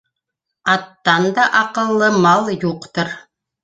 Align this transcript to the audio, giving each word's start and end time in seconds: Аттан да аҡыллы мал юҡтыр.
Аттан 0.77 1.29
да 1.41 1.45
аҡыллы 1.61 2.11
мал 2.27 2.53
юҡтыр. 2.67 3.19